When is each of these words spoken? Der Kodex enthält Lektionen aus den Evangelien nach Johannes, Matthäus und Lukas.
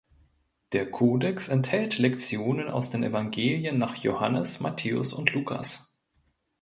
Der 0.71 0.89
Kodex 0.89 1.47
enthält 1.47 1.99
Lektionen 1.99 2.69
aus 2.71 2.89
den 2.89 3.03
Evangelien 3.03 3.77
nach 3.77 3.95
Johannes, 3.97 4.59
Matthäus 4.59 5.13
und 5.13 5.31
Lukas. 5.31 5.95